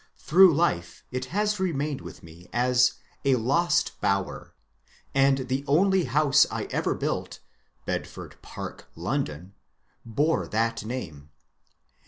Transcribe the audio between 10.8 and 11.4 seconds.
name.